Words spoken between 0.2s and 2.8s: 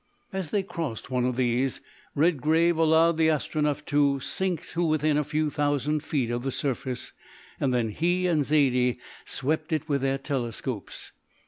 As they crossed one of these, Redgrave